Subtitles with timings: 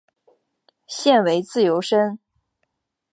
[0.87, 2.17] 现为自由身。